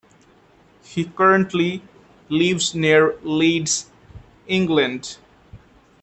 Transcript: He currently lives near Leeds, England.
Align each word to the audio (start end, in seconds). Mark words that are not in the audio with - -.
He 0.83 1.05
currently 1.05 1.83
lives 2.27 2.73
near 2.73 3.13
Leeds, 3.21 3.87
England. 4.47 5.17